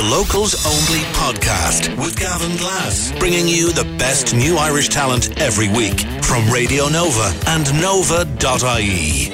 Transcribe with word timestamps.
the 0.00 0.06
Locals 0.06 0.54
Only 0.64 1.04
podcast 1.12 1.94
with 1.98 2.18
Gavin 2.18 2.56
Glass, 2.56 3.12
bringing 3.18 3.46
you 3.46 3.70
the 3.70 3.84
best 3.98 4.34
new 4.34 4.56
Irish 4.56 4.88
talent 4.88 5.38
every 5.38 5.68
week 5.68 6.00
from 6.22 6.48
Radio 6.50 6.88
Nova 6.88 7.34
and 7.48 7.70
nova.ie. 7.82 9.28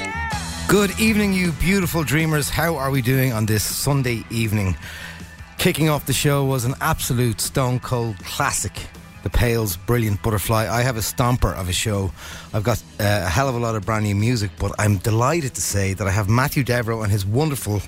Good 0.67 0.99
evening, 0.99 1.31
you 1.31 1.53
beautiful 1.53 2.03
dreamers. 2.03 2.49
How 2.49 2.75
are 2.75 2.91
we 2.91 3.01
doing 3.01 3.31
on 3.31 3.45
this 3.45 3.63
Sunday 3.63 4.25
evening? 4.29 4.75
Kicking 5.57 5.87
off 5.87 6.05
the 6.05 6.11
show 6.11 6.43
was 6.43 6.65
an 6.65 6.75
absolute 6.81 7.39
stone 7.39 7.79
cold 7.79 8.17
classic. 8.25 8.73
The 9.23 9.29
Pale's 9.29 9.77
Brilliant 9.77 10.21
Butterfly. 10.21 10.67
I 10.69 10.81
have 10.81 10.97
a 10.97 11.01
stomper 11.01 11.55
of 11.55 11.69
a 11.69 11.73
show. 11.73 12.11
I've 12.53 12.65
got 12.65 12.83
uh, 12.99 13.23
a 13.23 13.29
hell 13.29 13.47
of 13.47 13.55
a 13.55 13.59
lot 13.59 13.75
of 13.75 13.85
brand 13.85 14.03
new 14.03 14.15
music, 14.15 14.51
but 14.59 14.73
I'm 14.77 14.97
delighted 14.97 15.55
to 15.55 15.61
say 15.61 15.93
that 15.93 16.05
I 16.05 16.11
have 16.11 16.27
Matthew 16.27 16.65
Devereux 16.65 17.03
and 17.03 17.11
his 17.11 17.25
wonderful 17.25 17.81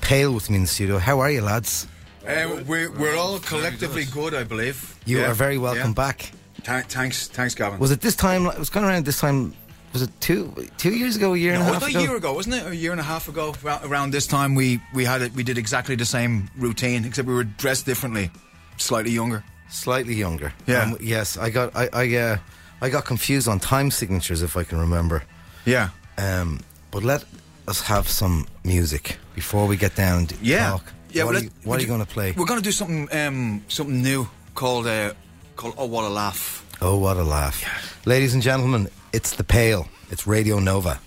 Pale 0.00 0.32
with 0.32 0.48
me 0.48 0.56
in 0.56 0.62
the 0.62 0.68
studio. 0.68 0.98
How 0.98 1.18
are 1.18 1.30
you, 1.30 1.42
lads? 1.42 1.88
Uh, 2.30 2.62
we're, 2.66 2.90
we're 2.92 3.16
all 3.16 3.38
collectively 3.38 4.04
good, 4.04 4.34
I 4.34 4.44
believe. 4.44 4.96
You 5.06 5.18
Yeah, 5.20 5.30
are 5.30 5.34
very 5.34 5.58
welcome 5.58 5.88
yeah. 5.90 5.94
back. 6.06 6.32
Tha- 6.64 6.84
thanks, 6.88 7.28
thanks, 7.28 7.54
Gavin. 7.54 7.78
Was 7.78 7.90
it 7.90 8.00
this 8.00 8.14
time? 8.16 8.46
It 8.46 8.58
was 8.58 8.70
kind 8.70 8.84
of 8.84 8.90
around 8.90 9.04
this 9.06 9.20
time. 9.20 9.54
Was 9.92 10.02
it 10.02 10.10
two 10.20 10.52
two 10.78 10.90
years 10.92 11.16
ago? 11.16 11.34
A 11.34 11.36
year 11.36 11.52
and 11.54 11.62
a 11.62 11.64
half 11.64 11.82
ago? 11.88 11.98
a 11.98 12.02
year 12.02 12.16
ago, 12.16 12.32
wasn't 12.34 12.54
it? 12.54 12.66
A 12.66 12.76
year 12.76 12.92
and 12.92 13.00
a 13.00 13.04
half 13.04 13.28
ago, 13.28 13.54
Ra- 13.62 13.80
around 13.82 14.12
this 14.12 14.26
time, 14.26 14.54
we 14.54 14.80
we 14.94 15.04
had 15.04 15.20
it. 15.22 15.32
We 15.34 15.42
did 15.42 15.58
exactly 15.58 15.96
the 15.96 16.04
same 16.04 16.48
routine, 16.56 17.04
except 17.04 17.26
we 17.26 17.34
were 17.34 17.44
dressed 17.58 17.86
differently, 17.86 18.30
slightly 18.76 19.10
younger. 19.10 19.42
Slightly 19.68 20.14
younger. 20.14 20.52
Yeah. 20.66 20.82
Um, 20.82 20.96
yes, 21.00 21.36
I 21.38 21.50
got 21.50 21.74
I 21.74 21.88
I, 21.92 22.16
uh, 22.16 22.36
I 22.82 22.88
got 22.90 23.04
confused 23.04 23.48
on 23.48 23.58
time 23.58 23.90
signatures, 23.90 24.42
if 24.42 24.56
I 24.56 24.64
can 24.64 24.78
remember. 24.78 25.22
Yeah, 25.64 25.88
Um, 26.18 26.60
but 26.90 27.02
let 27.02 27.24
us 27.66 27.80
have 27.82 28.08
some 28.08 28.46
music 28.64 29.18
before 29.34 29.66
we 29.66 29.76
get 29.76 29.94
down 29.96 30.26
to 30.26 30.34
yeah, 30.42 30.70
talk. 30.70 30.84
Yeah. 31.12 31.24
What 31.24 31.34
well, 31.34 31.42
are 31.42 31.44
you, 31.44 31.50
what 31.64 31.78
are 31.78 31.82
you 31.82 31.88
going 31.88 32.00
to 32.04 32.06
play? 32.06 32.32
We're 32.36 32.46
going 32.46 32.60
to 32.60 32.64
do 32.64 32.72
something 32.72 33.08
um, 33.12 33.64
something 33.68 34.02
new 34.02 34.28
called 34.54 34.86
uh, 34.86 35.12
called 35.56 35.74
Oh 35.76 35.86
What 35.86 36.04
a 36.04 36.08
Laugh. 36.08 36.66
Oh, 36.82 36.96
what 36.96 37.18
a 37.18 37.22
laugh. 37.22 37.62
Ladies 38.06 38.32
and 38.32 38.42
gentlemen, 38.42 38.88
it's 39.12 39.36
The 39.36 39.44
Pale. 39.44 39.86
It's 40.10 40.26
Radio 40.26 40.58
Nova. 40.58 40.98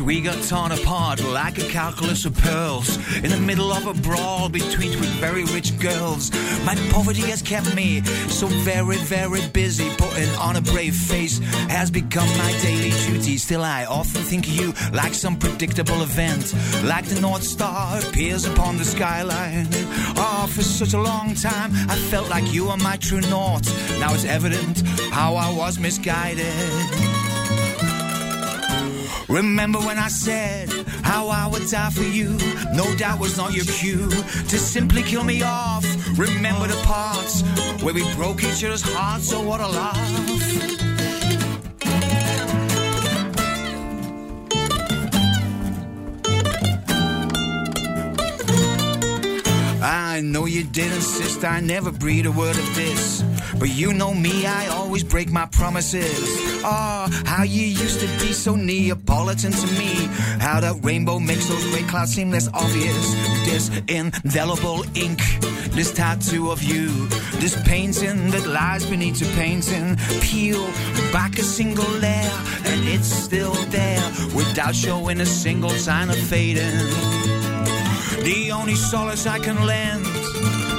We 0.00 0.20
got 0.20 0.42
torn 0.44 0.72
apart 0.72 1.22
like 1.24 1.58
a 1.58 1.66
calculus 1.68 2.26
of 2.26 2.36
pearls 2.36 2.98
in 3.24 3.30
the 3.30 3.38
middle 3.38 3.72
of 3.72 3.86
a 3.86 3.94
brawl 3.94 4.48
between 4.48 4.92
two 4.92 4.98
very 5.20 5.44
rich 5.44 5.78
girls, 5.78 6.30
my 6.64 6.74
poverty 6.90 7.22
has 7.22 7.40
kept 7.40 7.74
me 7.74 8.02
so 8.28 8.46
very, 8.46 8.96
very 8.98 9.46
busy. 9.48 9.88
Putting 9.96 10.28
on 10.36 10.56
a 10.56 10.60
brave 10.60 10.94
face 10.94 11.38
has 11.68 11.90
become 11.90 12.28
my 12.36 12.52
daily 12.62 12.90
duty. 13.06 13.38
Still, 13.38 13.62
I 13.62 13.86
often 13.86 14.22
think 14.22 14.46
of 14.46 14.52
you 14.52 14.74
like 14.92 15.14
some 15.14 15.36
predictable 15.36 16.02
event, 16.02 16.54
like 16.84 17.06
the 17.06 17.20
North 17.20 17.42
Star 17.44 17.98
appears 17.98 18.44
upon 18.44 18.76
the 18.76 18.84
skyline. 18.84 19.68
Oh, 20.16 20.46
for 20.50 20.62
such 20.62 20.92
a 20.92 21.00
long 21.00 21.34
time, 21.34 21.72
I 21.88 21.96
felt 22.10 22.28
like 22.28 22.52
you 22.52 22.66
were 22.66 22.76
my 22.76 22.96
true 22.96 23.22
north. 23.22 23.66
Now 23.98 24.12
it's 24.12 24.24
evident 24.24 24.86
how 25.10 25.36
I 25.36 25.50
was 25.54 25.78
misguided. 25.78 27.15
Remember 29.28 29.78
when 29.80 29.98
I 29.98 30.08
said 30.08 30.70
how 31.02 31.28
I 31.28 31.48
would 31.48 31.68
die 31.68 31.90
for 31.90 32.02
you? 32.02 32.38
No 32.72 32.94
doubt 32.96 33.18
was 33.18 33.36
not 33.36 33.52
your 33.52 33.64
cue 33.64 34.08
to 34.08 34.58
simply 34.58 35.02
kill 35.02 35.24
me 35.24 35.42
off. 35.42 35.84
Remember 36.16 36.68
the 36.68 36.80
parts 36.84 37.42
where 37.82 37.94
we 37.94 38.04
broke 38.14 38.44
each 38.44 38.64
other's 38.64 38.82
hearts? 38.82 39.28
So 39.28 39.42
what 39.42 39.60
a 39.60 39.66
laugh. 39.66 40.75
I 50.16 50.22
know 50.22 50.46
you 50.46 50.64
didn't 50.64 50.94
insist 50.94 51.44
I 51.44 51.60
never 51.60 51.92
breathe 51.92 52.24
a 52.24 52.32
word 52.32 52.56
of 52.56 52.74
this. 52.74 53.22
But 53.58 53.68
you 53.68 53.92
know 53.92 54.14
me, 54.14 54.46
I 54.46 54.68
always 54.68 55.04
break 55.04 55.30
my 55.30 55.44
promises. 55.44 56.18
Ah, 56.64 57.06
how 57.26 57.42
you 57.42 57.66
used 57.66 58.00
to 58.00 58.06
be 58.24 58.32
so 58.32 58.56
Neapolitan 58.56 59.52
to 59.52 59.66
me. 59.78 59.92
How 60.40 60.60
that 60.60 60.82
rainbow 60.82 61.18
makes 61.18 61.48
those 61.48 61.62
gray 61.66 61.82
clouds 61.82 62.14
seem 62.14 62.30
less 62.30 62.48
obvious. 62.54 63.14
This 63.44 63.70
indelible 63.88 64.84
ink, 64.96 65.20
this 65.72 65.92
tattoo 65.92 66.50
of 66.50 66.62
you, 66.62 66.88
this 67.38 67.54
painting 67.66 68.30
that 68.30 68.46
lies 68.46 68.86
beneath 68.86 69.20
your 69.20 69.30
painting. 69.32 69.96
Peel 70.22 70.64
back 71.12 71.38
a 71.38 71.42
single 71.42 71.90
layer, 72.00 72.40
and 72.64 72.88
it's 72.88 73.08
still 73.08 73.52
there 73.68 74.02
without 74.34 74.74
showing 74.74 75.20
a 75.20 75.26
single 75.26 75.68
sign 75.68 76.08
of 76.08 76.16
fading. 76.16 77.45
The 78.26 78.50
only 78.50 78.74
solace 78.74 79.24
I 79.24 79.38
can 79.38 79.64
lend 79.66 80.04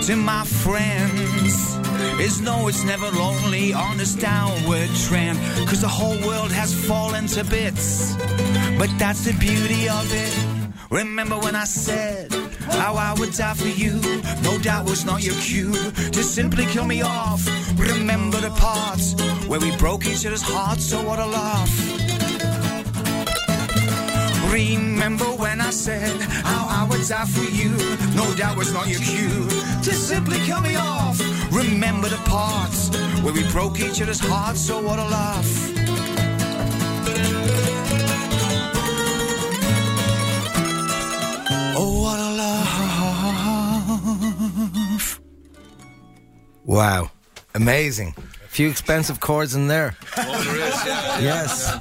to 0.03 0.17
my 0.17 0.43
friends 0.43 1.77
is 2.19 2.41
no, 2.41 2.67
it's 2.67 2.83
never 2.83 3.09
lonely 3.11 3.73
on 3.73 3.95
this 3.95 4.15
downward 4.15 4.89
trend. 5.07 5.39
Cause 5.65 5.79
the 5.79 5.87
whole 5.87 6.19
world 6.27 6.51
has 6.51 6.73
fallen 6.73 7.25
to 7.27 7.45
bits. 7.45 8.17
But 8.77 8.89
that's 8.99 9.23
the 9.23 9.31
beauty 9.39 9.87
of 9.87 10.11
it. 10.11 10.35
Remember 10.91 11.39
when 11.39 11.55
I 11.55 11.63
said 11.63 12.33
how 12.81 12.95
I 12.95 13.13
would 13.17 13.31
die 13.31 13.53
for 13.53 13.69
you? 13.69 13.93
No 14.43 14.57
doubt 14.59 14.83
was 14.89 15.05
not 15.05 15.23
your 15.23 15.35
cue 15.35 15.71
to 15.71 16.23
simply 16.23 16.65
kill 16.65 16.85
me 16.85 17.01
off. 17.01 17.47
Remember 17.79 18.41
the 18.41 18.51
parts 18.57 19.15
where 19.47 19.61
we 19.61 19.73
broke 19.77 20.05
each 20.05 20.25
other's 20.25 20.41
hearts, 20.41 20.83
so 20.83 21.01
what 21.01 21.17
a 21.17 21.25
laugh. 21.25 21.96
Remember 24.51 25.25
when 25.25 25.61
I 25.61 25.69
said 25.71 26.21
how 26.21 26.67
I 26.69 26.87
would 26.89 27.07
die 27.07 27.25
for 27.25 27.43
you? 27.43 27.71
No 28.15 28.33
doubt 28.35 28.57
was 28.57 28.73
not 28.73 28.87
your 28.87 28.99
cue 29.01 29.47
to 29.83 29.93
simply 29.93 30.39
kill 30.39 30.61
me 30.61 30.75
off. 30.75 31.19
Remember 31.51 32.09
the 32.09 32.17
parts 32.25 32.89
where 33.21 33.33
we 33.33 33.43
broke 33.51 33.79
each 33.79 34.01
other's 34.01 34.19
hearts, 34.19 34.59
so 34.61 34.81
what 34.81 34.99
a 34.99 35.03
laugh. 35.03 35.71
Oh, 41.79 42.01
what 42.01 42.19
a 42.19 42.29
laugh. 42.35 42.47
Wow. 46.65 47.11
Amazing. 47.55 48.13
A 48.57 48.59
few 48.59 48.69
expensive 48.69 49.19
chords 49.19 49.53
in 49.53 49.67
there. 49.67 49.95
Yes. 50.17 51.77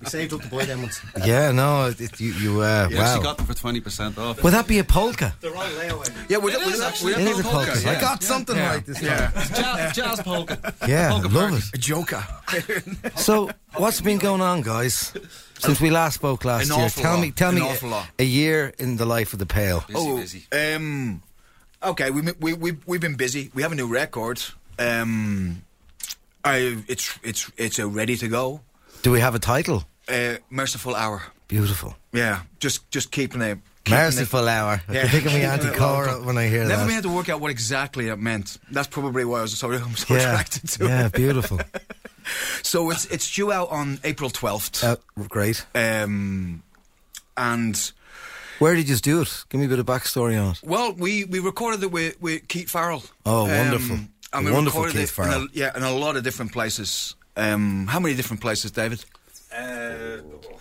We 0.00 0.06
saved 0.06 0.32
up 0.32 0.40
to 0.40 0.48
buy 0.48 0.64
them 0.64 0.80
ones. 0.80 0.98
Yeah, 1.26 1.52
no, 1.52 1.88
it, 1.88 2.18
you, 2.18 2.32
you 2.32 2.62
uh, 2.62 2.88
You 2.88 2.96
wow. 2.96 3.02
actually 3.04 3.22
got 3.24 3.36
them 3.36 3.44
for 3.44 3.52
20% 3.52 4.16
off. 4.16 4.42
Would 4.42 4.54
that 4.54 4.66
be 4.66 4.78
a 4.78 4.84
polka? 4.84 5.34
They're 5.42 5.54
all 5.54 5.62
layaway. 5.62 6.10
Yeah, 6.30 6.38
we 6.38 6.52
It 6.54 6.62
is 6.62 6.80
actually. 6.80 7.12
It 7.12 7.18
is 7.28 7.40
a 7.40 7.42
polka. 7.42 7.78
yeah. 7.84 7.90
I 7.90 8.00
got 8.00 8.22
something 8.22 8.56
Yeah. 8.56 8.70
right 8.70 8.86
this 8.86 9.02
Yeah. 9.02 9.28
time. 9.30 9.54
Jazz, 9.54 9.94
jazz 9.96 10.20
polka. 10.22 10.72
Yeah, 10.88 11.10
Polka 11.10 11.28
love 11.28 11.50
party. 11.50 11.56
it. 11.56 11.74
A 11.74 11.78
joker. 11.78 12.24
So, 13.16 13.50
what's 13.76 14.00
been 14.00 14.16
going 14.16 14.40
on, 14.40 14.62
guys, 14.62 15.12
since 15.58 15.82
we 15.82 15.90
last 15.90 16.14
spoke 16.14 16.46
last 16.46 16.70
An 16.70 16.76
year? 16.76 16.86
awful 16.86 17.02
Tell 17.02 17.12
lot. 17.16 17.20
me, 17.20 17.30
tell 17.30 17.48
An 17.50 17.56
me, 17.56 17.60
awful 17.60 17.90
a, 17.90 17.90
lot. 17.90 18.06
a 18.18 18.24
year 18.24 18.72
in 18.78 18.96
the 18.96 19.04
life 19.04 19.34
of 19.34 19.38
the 19.38 19.44
Pale. 19.44 19.84
Busy, 19.86 20.16
busy. 20.16 20.74
Um, 20.74 21.22
okay, 21.82 22.10
we, 22.10 22.22
we, 22.40 22.54
we, 22.54 22.76
we've 22.86 23.00
been 23.02 23.16
busy. 23.16 23.50
We 23.52 23.60
have 23.60 23.72
a 23.72 23.74
new 23.74 23.86
record. 23.86 24.40
Um, 24.78 25.60
I, 26.44 26.82
it's, 26.88 27.18
it's, 27.22 27.50
it's 27.56 27.78
uh, 27.78 27.88
ready 27.88 28.16
to 28.16 28.28
go. 28.28 28.60
Do 29.02 29.10
we 29.10 29.20
have 29.20 29.34
a 29.34 29.38
title? 29.38 29.84
Uh, 30.08 30.36
Merciful 30.50 30.94
Hour. 30.94 31.22
Beautiful. 31.48 31.96
Yeah, 32.12 32.42
just 32.60 32.88
just 32.92 33.10
keeping 33.10 33.40
it. 33.42 33.58
keeping 33.84 33.98
it- 33.98 34.02
Merciful 34.04 34.46
hour. 34.48 34.80
Yeah. 34.88 35.02
can 35.02 35.08
think 35.10 35.26
of 35.26 35.32
me 35.34 35.42
Auntie 35.52 35.76
Cora 35.76 36.22
when 36.22 36.38
I 36.38 36.46
hear 36.48 36.60
Never 36.64 36.76
that. 36.82 36.86
been 36.86 36.98
able 36.98 37.10
to 37.10 37.16
work 37.16 37.28
out 37.28 37.40
what 37.40 37.50
exactly 37.50 38.06
it 38.08 38.16
meant. 38.18 38.58
That's 38.70 38.86
probably 38.88 39.24
why 39.24 39.38
I 39.38 39.42
was 39.42 39.58
so, 39.58 39.70
I'm 39.72 39.96
so 39.96 40.14
yeah, 40.14 40.20
attracted 40.20 40.68
to 40.68 40.84
yeah, 40.86 41.06
it. 41.06 41.12
beautiful. 41.12 41.58
So 42.62 42.90
it's 42.90 43.06
it's 43.06 43.34
due 43.34 43.50
out 43.50 43.70
on 43.70 43.98
April 44.04 44.30
12th. 44.30 44.84
Uh, 44.84 44.96
great. 45.28 45.64
um, 45.74 46.62
and 47.36 47.92
Where 48.60 48.74
did 48.74 48.82
you 48.82 48.94
just 48.94 49.02
do 49.04 49.22
it? 49.22 49.44
Give 49.48 49.58
me 49.58 49.66
a 49.66 49.68
bit 49.68 49.78
of 49.80 49.86
backstory 49.86 50.40
on 50.40 50.52
it. 50.52 50.60
well, 50.62 50.92
we, 50.92 51.24
we 51.24 51.40
recorded 51.40 51.82
it 51.82 51.90
with, 51.90 52.20
with 52.20 52.46
Keith 52.46 52.70
Farrell. 52.70 53.02
Oh, 53.26 53.46
wonderful. 53.46 53.98
And 54.32 54.46
we 54.46 54.52
Wonderful 54.52 54.82
recorded 54.84 55.00
Keith 55.00 55.18
it 55.18 55.22
in 55.22 55.30
a, 55.32 55.46
yeah, 55.52 55.76
in 55.76 55.82
a 55.82 55.92
lot 55.92 56.16
of 56.16 56.22
different 56.22 56.52
places. 56.52 57.14
Um, 57.36 57.86
how 57.88 57.98
many 58.00 58.14
different 58.14 58.40
places, 58.40 58.70
David? 58.70 59.04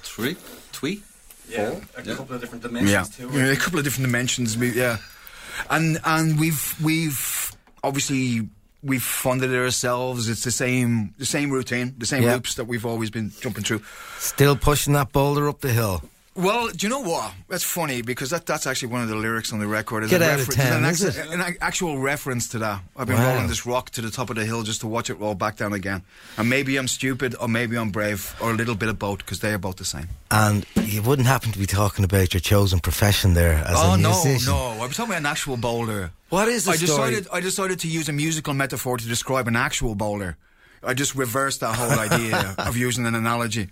Three? 0.04 0.36
Twee? 0.71 1.01
Yeah, 1.48 1.75
a 1.98 2.04
couple 2.04 2.36
of 2.36 2.42
different 2.42 2.63
dimensions 2.63 3.16
too. 3.18 3.30
yeah, 3.33 3.45
a 3.51 3.56
couple 3.56 3.80
of 3.80 3.86
different 3.86 4.06
dimensions. 4.07 4.56
Yeah, 4.56 4.98
and 5.69 6.00
and 6.06 6.39
we've 6.39 6.75
we've 6.83 7.51
obviously 7.83 8.48
we've 8.83 9.01
funded 9.04 9.51
it 9.51 9.57
ourselves. 9.57 10.30
It's 10.30 10.44
the 10.44 10.51
same 10.51 11.13
the 11.18 11.25
same 11.25 11.50
routine, 11.51 11.95
the 11.98 12.06
same 12.06 12.24
Yeah. 12.24 12.36
loops 12.36 12.54
that 12.56 12.66
we've 12.66 12.86
always 12.86 13.10
been 13.10 13.31
jumping 13.42 13.63
through. 13.63 13.81
Still 14.19 14.56
pushing 14.56 14.94
that 14.94 15.12
boulder 15.12 15.50
up 15.50 15.62
the 15.62 15.74
hill. 15.74 16.04
Well, 16.39 16.69
do 16.69 16.86
you 16.88 16.89
know 16.89 17.01
what? 17.01 17.33
That's 17.50 17.65
funny 17.65 18.01
because 18.01 18.30
that, 18.30 18.45
that's 18.45 18.65
actually 18.65 18.94
one 18.94 19.01
of 19.01 19.09
the 19.09 19.15
lyrics 19.15 19.51
on 19.51 19.59
the 19.59 19.68
record. 19.68 20.03
Is 20.06 20.09
Get 20.09 20.21
a 20.21 20.31
out 20.31 20.39
of 20.39 20.47
refer- 20.47 20.62
town, 20.62 20.83
there's 20.83 21.03
is 21.03 21.18
an, 21.18 21.33
it? 21.33 21.45
an 21.47 21.57
actual 21.59 21.97
reference 22.00 22.47
to 22.50 22.59
that. 22.59 22.81
I've 22.95 23.07
been 23.07 23.18
Wow. 23.18 23.33
rolling 23.33 23.47
this 23.47 23.65
rock 23.65 23.89
to 23.91 24.01
the 24.01 24.09
top 24.09 24.30
of 24.30 24.38
the 24.38 24.45
hill 24.45 24.63
just 24.63 24.80
to 24.81 24.88
watch 24.88 25.09
it 25.09 25.15
roll 25.15 25.36
back 25.36 25.57
down 25.57 25.74
again. 25.74 26.01
And 26.38 26.50
maybe 26.50 26.77
I'm 26.77 26.88
stupid, 26.88 27.36
or 27.41 27.50
maybe 27.50 27.77
I'm 27.77 27.91
brave, 27.91 28.33
or 28.39 28.51
a 28.51 28.53
little 28.53 28.75
bit 28.75 28.88
of 28.88 28.97
both, 28.97 29.18
because 29.19 29.41
they 29.41 29.51
are 29.51 29.57
both 29.57 29.75
the 29.75 29.86
same. 29.86 30.07
And 30.31 30.65
you 30.81 31.01
wouldn't 31.01 31.27
happen 31.27 31.51
to 31.51 31.59
be 31.59 31.65
talking 31.65 32.06
about 32.06 32.33
your 32.33 32.39
chosen 32.42 32.80
profession 32.80 33.33
there 33.33 33.56
as 33.56 33.75
oh 33.77 33.94
a 33.95 33.97
no, 33.97 34.09
musician. 34.12 34.53
no! 34.53 34.75
no. 34.75 34.81
I 34.83 34.88
was 34.88 34.95
talking 34.95 35.12
about 35.12 35.19
an 35.19 35.25
actual 35.25 35.57
bowler. 35.57 36.12
What 36.30 36.47
is 36.47 36.63
the 36.63 36.71
I 36.71 36.75
story? 36.77 37.09
decided 37.12 37.27
I 37.33 37.42
decided 37.42 37.80
to 37.80 37.88
use 37.89 38.07
a 38.07 38.13
musical 38.13 38.53
metaphor 38.53 38.97
to 38.97 39.06
describe 39.07 39.47
an 39.50 39.57
actual 39.57 39.94
bowler. 39.94 40.38
I 40.81 40.94
just 40.94 41.15
reversed 41.15 41.59
that 41.59 41.75
whole 41.75 42.00
idea 42.00 42.56
of 42.59 42.77
using 42.77 43.06
an 43.06 43.13
analogy 43.15 43.68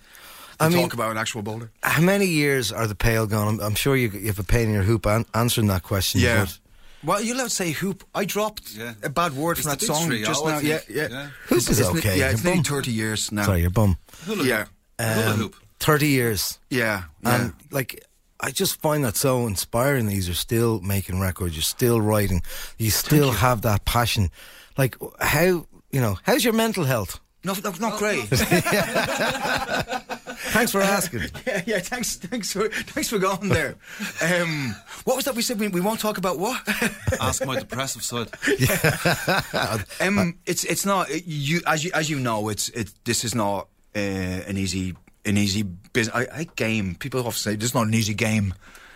I 0.59 0.69
mean- 0.69 0.81
talk 0.83 0.93
about 0.93 1.11
an 1.11 1.17
actual 1.17 1.41
boulder. 1.41 1.71
How 1.83 2.01
many 2.01 2.25
years 2.25 2.71
are 2.71 2.87
the 2.87 2.95
Pale 2.95 3.27
gone? 3.27 3.47
I'm, 3.47 3.59
I'm 3.59 3.75
sure 3.75 3.95
you, 3.95 4.09
you 4.09 4.27
have 4.27 4.39
a 4.39 4.43
pain 4.43 4.67
in 4.67 4.73
your 4.73 4.83
hoop 4.83 5.05
an- 5.05 5.25
answering 5.33 5.67
that 5.67 5.83
question. 5.83 6.21
Yeah. 6.21 6.45
but 6.45 6.59
Well, 7.03 7.21
you're 7.21 7.35
allowed 7.35 7.45
to 7.45 7.49
say 7.55 7.71
hoop. 7.71 8.03
I 8.15 8.25
dropped 8.25 8.71
Yeah. 8.73 8.93
a 9.03 9.09
bad 9.09 9.33
word 9.33 9.57
It's 9.57 9.61
from 9.67 9.77
that 9.77 9.81
song 9.85 10.09
big 10.09 10.25
just 10.25 10.43
now. 10.45 10.59
Yeah, 10.59 10.77
think. 10.79 10.97
yeah. 10.97 11.07
Yeah. 11.11 11.29
Hoop 11.47 11.57
is 11.59 11.69
It's- 11.79 11.95
okay. 11.97 12.17
Yeah, 12.19 12.29
it's 12.31 12.43
Your 12.43 12.53
nearly 12.55 12.63
bum. 12.69 12.81
30 12.81 12.91
years 12.91 13.31
now. 13.31 13.43
Sorry, 13.45 13.61
your 13.61 13.69
bum. 13.71 13.97
Hula 14.25 14.43
Yeah. 14.45 14.65
Hula 14.99 15.31
Um, 15.33 15.37
hoop. 15.39 15.55
30 15.79 16.07
years. 16.07 16.59
Yeah. 16.69 17.03
yeah. 17.23 17.35
And 17.35 17.53
like, 17.71 18.03
I 18.39 18.51
just 18.51 18.81
find 18.81 19.03
that 19.03 19.15
so 19.15 19.45
inspiring. 19.47 20.05
that 20.07 20.15
You're 20.15 20.33
still 20.35 20.79
making 20.81 21.19
records. 21.19 21.55
You're 21.55 21.61
still 21.63 22.01
writing. 22.01 22.41
You 22.77 22.89
still 22.91 23.31
have 23.31 23.61
that 23.61 23.85
passion. 23.85 24.29
Like, 24.77 24.95
how 25.19 25.65
you 25.91 26.01
know? 26.01 26.17
How's 26.23 26.43
your 26.43 26.53
mental 26.53 26.83
health? 26.85 27.19
no, 27.43 27.53
no, 27.63 27.71
not 27.79 27.97
great. 27.97 28.27
Thanks 30.37 30.71
for 30.71 30.81
asking. 30.81 31.21
yeah, 31.47 31.63
yeah, 31.65 31.79
thanks, 31.79 32.15
thanks 32.15 32.53
for, 32.53 32.69
thanks 32.69 33.09
for 33.09 33.17
going 33.17 33.49
there. 33.49 33.75
Um, 34.21 34.75
what 35.03 35.15
was 35.15 35.25
that 35.25 35.35
we 35.35 35.41
said? 35.41 35.59
We, 35.59 35.67
we 35.67 35.81
won't 35.81 35.99
talk 35.99 36.17
about 36.17 36.37
what? 36.37 36.61
Ask 37.21 37.45
my 37.45 37.59
depressive 37.59 38.03
side. 38.03 38.29
um, 40.01 40.37
it's 40.45 40.63
it's 40.63 40.85
not 40.85 41.09
you 41.25 41.61
as 41.65 41.83
you 41.83 41.91
as 41.93 42.09
you 42.09 42.19
know. 42.19 42.49
It's 42.49 42.69
it. 42.69 42.91
This 43.03 43.23
is 43.23 43.33
not 43.33 43.67
uh, 43.95 43.99
an 43.99 44.57
easy 44.57 44.95
an 45.25 45.37
easy 45.37 45.63
business. 45.63 46.15
I, 46.15 46.27
I 46.39 46.43
game. 46.55 46.95
People 46.95 47.21
often 47.21 47.33
say 47.33 47.55
this 47.55 47.69
is 47.69 47.75
not 47.75 47.87
an 47.87 47.93
easy 47.93 48.13
game. 48.13 48.53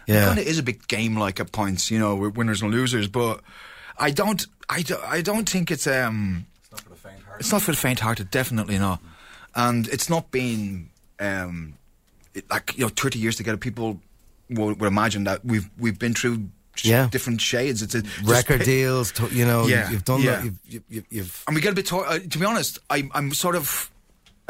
Yeah. 0.07 0.23
it 0.23 0.27
kind 0.27 0.39
of 0.39 0.45
is 0.45 0.59
a 0.59 0.63
big 0.63 0.88
game, 0.88 1.17
like 1.17 1.39
at 1.39 1.51
points. 1.51 1.89
You 1.89 1.99
know, 1.99 2.15
with 2.15 2.38
winners 2.38 2.61
and 2.61 2.71
losers. 2.71 3.07
But 3.07 3.41
I 3.97 4.11
don't. 4.11 4.45
I, 4.69 4.83
don't, 4.83 5.03
I 5.03 5.21
don't 5.21 5.49
think 5.49 5.71
it's 5.71 5.88
um. 5.88 6.45
It's 6.61 6.71
not 6.71 6.81
for 6.81 6.89
the 6.89 6.95
faint 6.95 7.23
heart. 7.23 7.39
It's 7.39 7.51
not 7.51 7.61
for 7.61 7.71
the 7.71 7.77
faint-hearted, 7.77 8.31
definitely 8.31 8.77
not. 8.77 9.01
And 9.55 9.88
it's 9.89 10.09
not 10.09 10.31
been 10.31 10.90
um, 11.21 11.75
it, 12.33 12.50
like 12.50 12.75
you 12.77 12.83
know, 12.85 12.89
thirty 12.89 13.19
years 13.19 13.35
together. 13.35 13.57
People 13.57 14.00
would, 14.50 14.79
would 14.79 14.88
imagine 14.88 15.23
that 15.25 15.45
we've 15.45 15.69
we've 15.77 16.00
been 16.00 16.13
through 16.13 16.50
Yeah. 16.83 17.07
different 17.12 17.41
shades. 17.41 17.81
It's 17.81 17.94
a 17.95 18.01
Record 18.23 18.57
just- 18.59 18.65
deals. 18.65 19.12
To, 19.13 19.27
you 19.27 19.45
know, 19.45 19.68
Yeah, 19.68 19.89
you've 19.91 20.03
done 20.06 20.21
yeah. 20.21 20.38
that. 20.38 20.45
You've, 20.45 20.59
you've, 20.68 20.83
you've, 20.89 21.06
you've 21.09 21.44
And 21.47 21.56
we 21.56 21.62
get 21.62 21.71
a 21.73 21.75
bit. 21.75 21.85
Tor- 21.85 22.07
uh, 22.07 22.19
to 22.19 22.38
be 22.39 22.45
honest, 22.45 22.79
I, 22.89 23.07
I'm 23.13 23.33
sort 23.33 23.56
of. 23.56 23.90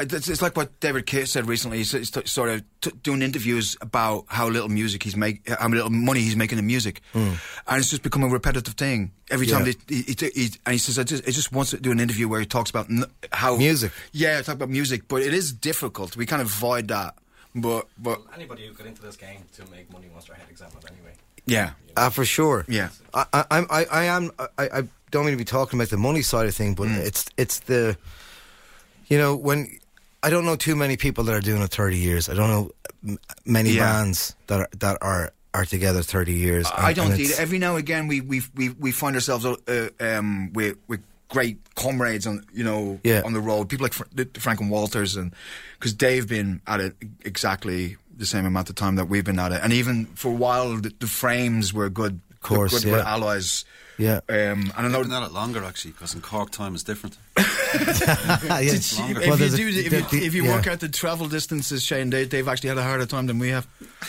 It's, 0.02 0.28
it's 0.28 0.42
like 0.42 0.56
what 0.56 0.78
David 0.80 1.06
Case 1.06 1.30
said 1.32 1.46
recently. 1.48 1.78
He's, 1.78 1.92
he's 1.92 2.10
t- 2.10 2.26
sort 2.26 2.50
of 2.50 2.62
t- 2.80 2.90
doing 3.02 3.22
interviews 3.22 3.76
about 3.80 4.24
how 4.28 4.48
little 4.48 4.68
music 4.68 5.02
he's 5.02 5.16
make, 5.16 5.48
how 5.48 5.68
little 5.68 5.90
money 5.90 6.20
he's 6.20 6.36
making 6.36 6.58
in 6.58 6.66
music, 6.66 7.00
and 7.14 7.38
it's 7.70 7.90
just 7.90 8.02
become 8.02 8.22
a 8.22 8.28
repetitive 8.28 8.74
thing. 8.74 9.12
Every 9.30 9.46
time. 9.46 9.66
Yeah. 9.66 9.72
they, 9.86 9.94
he, 9.96 10.02
he, 10.02 10.30
he, 10.34 10.50
and 10.66 10.72
he 10.72 10.78
says, 10.78 10.98
I 10.98 11.04
just, 11.04 11.24
he 11.24 11.32
just 11.32 11.52
wants 11.52 11.70
to 11.70 11.78
do 11.80 11.90
an 11.92 12.00
interview 12.00 12.28
where 12.28 12.40
he 12.40 12.46
talks 12.46 12.68
about 12.70 12.90
n- 12.90 13.04
how 13.32 13.56
Music. 13.56 13.92
Yeah, 14.12 14.40
talk 14.42 14.56
about 14.56 14.68
music, 14.68 15.08
but 15.08 15.22
it 15.22 15.32
is 15.32 15.52
difficult. 15.52 16.16
We 16.16 16.26
kind 16.26 16.42
of 16.42 16.48
avoid 16.48 16.88
that, 16.88 17.14
but 17.54 17.88
but 17.98 18.18
Well, 18.20 18.26
anybody 18.34 18.66
who 18.66 18.74
got 18.74 18.86
into 18.86 19.02
this 19.02 19.16
game 19.16 19.40
to 19.54 19.64
make 19.70 19.90
money 19.92 20.08
wants 20.10 20.26
their 20.26 20.36
head 20.36 20.46
examined 20.50 20.84
anyway. 20.90 21.14
yeah, 21.46 21.70
Ah, 21.96 22.10
for 22.10 22.24
sure. 22.24 22.64
Yeah. 22.68 22.88
I, 23.14 23.26
I, 23.32 23.44
I'm- 23.50 23.66
I, 23.70 23.84
I 23.90 24.04
am. 24.04 24.30
I, 24.38 24.48
I 24.58 24.82
don't 25.10 25.24
mean 25.26 25.32
to 25.34 25.38
be 25.38 25.44
talking 25.44 25.78
about 25.78 25.90
the 25.90 25.96
money 25.98 26.22
side 26.22 26.46
of 26.46 26.54
thing, 26.54 26.74
but 26.74 26.88
Mm. 26.88 26.98
it's 27.06 27.26
it's 27.36 27.60
the, 27.60 27.96
you 29.08 29.18
know, 29.18 29.34
when 29.36 29.78
I 30.22 30.30
don't 30.30 30.44
know 30.44 30.56
too 30.56 30.76
many 30.76 30.96
people 30.96 31.24
that 31.24 31.34
are 31.34 31.40
doing 31.40 31.62
it 31.62 31.70
30 31.70 31.96
years. 31.98 32.28
I 32.28 32.34
don't 32.34 32.48
know 32.50 32.70
m- 33.06 33.18
many 33.44 33.70
Yeah. 33.70 33.84
bands 33.92 34.34
that 34.46 34.60
are 34.60 34.68
that 34.78 34.98
are 35.02 35.32
are 35.54 35.64
together 35.66 36.02
30 36.02 36.32
years. 36.32 36.66
I 36.74 36.88
and- 36.88 36.96
don't 36.96 37.10
and 37.12 37.14
either. 37.20 37.24
it's- 37.24 37.38
Every 37.40 37.58
now 37.58 37.70
and 37.76 37.80
again, 37.80 38.06
we 38.06 38.20
we 38.20 38.42
we, 38.54 38.70
we 38.70 38.92
find 38.92 39.14
ourselves 39.16 39.44
uh, 39.44 39.88
um, 40.00 40.52
with 40.52 40.76
with 40.88 41.00
great 41.28 41.58
comrades 41.74 42.26
on 42.26 42.44
you 42.54 42.62
know 42.64 43.00
Yeah. 43.02 43.22
on 43.24 43.32
the 43.32 43.40
road. 43.40 43.68
People 43.68 43.84
like 43.84 43.92
Fr- 43.94 44.04
Frank 44.38 44.60
and 44.60 44.70
Walters, 44.70 45.16
and 45.16 45.34
because 45.78 45.94
they've 45.96 46.26
been 46.28 46.60
at 46.66 46.80
it 46.80 46.94
exactly 47.24 47.96
the 48.16 48.26
same 48.26 48.46
amount 48.46 48.68
of 48.70 48.76
time 48.76 48.94
that 48.96 49.06
we've 49.08 49.24
been 49.24 49.38
at 49.40 49.50
it, 49.52 49.60
and 49.62 49.72
even 49.72 50.06
for 50.14 50.28
a 50.28 50.34
while, 50.34 50.76
the, 50.76 50.92
the 51.00 51.06
Frames 51.06 51.72
were 51.74 51.88
good, 51.90 52.20
Course, 52.40 52.70
good, 52.72 52.82
good, 52.84 52.88
yeah. 52.90 52.96
good 52.98 53.06
allies. 53.06 53.64
Yeah. 53.98 54.20
Um, 54.28 54.72
and 54.76 54.86
I 54.86 54.88
know 54.88 55.02
Been 55.02 55.12
at 55.12 55.22
it 55.22 55.32
longer 55.32 55.64
actually, 55.64 55.92
because 55.92 56.14
in 56.14 56.20
Cork 56.22 56.50
time 56.50 56.74
is 56.74 56.82
different. 56.82 57.16
Yeah. 57.74 58.58
If. 58.60 58.98
Well, 58.98 59.10
you 59.12 59.36
there's 59.36 59.54
a- 59.58 59.62
if 59.62 59.92
you, 59.92 60.02
the- 60.02 60.26
if 60.26 60.34
you 60.34 60.44
yeah. 60.44 60.54
work 60.56 60.66
out 60.66 60.80
the 60.80 60.88
travel 60.90 61.26
distances, 61.28 61.82
Shane, 61.82 62.10
they, 62.10 62.24
they've 62.24 62.46
actually 62.46 62.68
had 62.68 62.76
a 62.76 62.82
harder 62.82 63.06
time 63.06 63.26
than 63.26 63.38
we 63.38 63.48
have. 63.48 63.66